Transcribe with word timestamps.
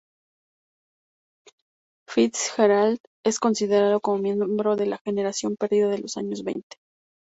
Fitzgerald 2.09 2.97
es 3.23 3.37
considerado 3.37 4.01
miembro 4.17 4.75
de 4.75 4.87
la 4.87 4.97
Generación 5.05 5.55
Perdida 5.57 5.89
de 5.89 5.99
los 5.99 6.17
años 6.17 6.43
veinte. 6.43 6.77